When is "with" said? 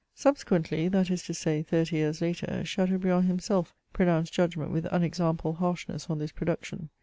4.71-4.87